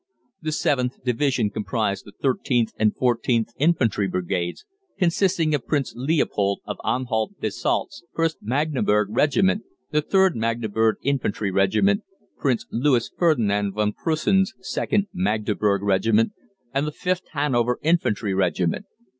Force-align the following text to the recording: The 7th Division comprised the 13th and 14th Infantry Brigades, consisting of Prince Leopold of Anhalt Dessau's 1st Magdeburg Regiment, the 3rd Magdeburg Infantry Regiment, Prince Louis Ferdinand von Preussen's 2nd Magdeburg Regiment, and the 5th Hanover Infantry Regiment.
The 0.41 0.49
7th 0.49 1.03
Division 1.03 1.51
comprised 1.51 2.05
the 2.05 2.27
13th 2.27 2.71
and 2.77 2.95
14th 2.95 3.49
Infantry 3.59 4.07
Brigades, 4.07 4.65
consisting 4.97 5.53
of 5.53 5.67
Prince 5.67 5.93
Leopold 5.95 6.59
of 6.65 6.79
Anhalt 6.83 7.39
Dessau's 7.39 8.01
1st 8.17 8.37
Magdeburg 8.41 9.09
Regiment, 9.11 9.61
the 9.91 10.01
3rd 10.01 10.33
Magdeburg 10.33 10.95
Infantry 11.03 11.51
Regiment, 11.51 12.01
Prince 12.39 12.65
Louis 12.71 13.11
Ferdinand 13.15 13.73
von 13.73 13.93
Preussen's 13.93 14.55
2nd 14.63 15.05
Magdeburg 15.13 15.83
Regiment, 15.83 16.31
and 16.73 16.87
the 16.87 16.91
5th 16.91 17.27
Hanover 17.33 17.77
Infantry 17.83 18.33
Regiment. 18.33 18.87